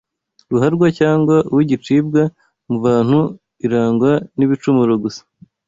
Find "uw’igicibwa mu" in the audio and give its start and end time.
1.51-2.77